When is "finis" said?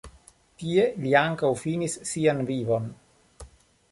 1.65-1.99